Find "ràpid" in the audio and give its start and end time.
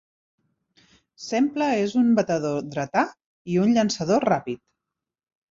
4.35-4.63